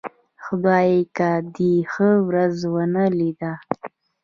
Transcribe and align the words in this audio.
خدايکه 0.43 1.31
دې 1.55 1.73
ښه 1.91 2.09
ورځ 2.27 2.55
ورنه 2.73 3.03
ولېده. 3.09 3.51